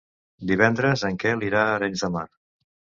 Divendres 0.51 1.05
en 1.11 1.21
Quel 1.27 1.47
irà 1.51 1.63
a 1.69 1.77
Arenys 1.79 2.05
de 2.07 2.15
Mar. 2.19 2.29